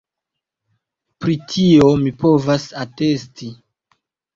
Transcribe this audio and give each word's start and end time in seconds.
Pri 1.23 1.37
tio 1.53 1.93
mi 2.07 2.17
povas 2.27 2.69
atesti. 2.89 3.57